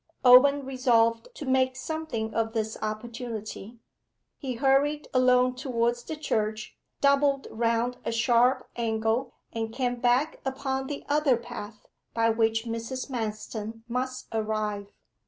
[0.25, 3.77] Owen resolved to make something of this opportunity.
[4.39, 10.87] He hurried along towards the church, doubled round a sharp angle, and came back upon
[10.87, 11.85] the other path,
[12.15, 13.11] by which Mrs.
[13.11, 14.91] Manston must arrive.